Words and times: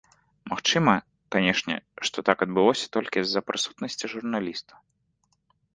Магчыма, 0.51 0.93
канешне, 1.35 1.75
што 2.09 2.17
так 2.31 2.37
адбылося 2.49 2.85
толькі 2.97 3.19
з-за 3.29 3.41
прысутнасці 3.53 4.05
журналіста. 4.17 4.73